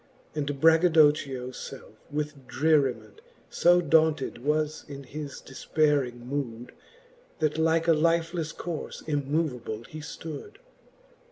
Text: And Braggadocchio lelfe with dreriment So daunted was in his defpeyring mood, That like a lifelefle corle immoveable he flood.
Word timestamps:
And 0.33 0.59
Braggadocchio 0.59 1.51
lelfe 1.51 1.83
with 2.09 2.47
dreriment 2.47 3.21
So 3.51 3.81
daunted 3.81 4.43
was 4.43 4.83
in 4.87 5.03
his 5.03 5.39
defpeyring 5.39 6.25
mood, 6.25 6.71
That 7.37 7.59
like 7.59 7.87
a 7.87 7.91
lifelefle 7.93 8.57
corle 8.57 9.05
immoveable 9.05 9.83
he 9.83 10.01
flood. 10.01 10.57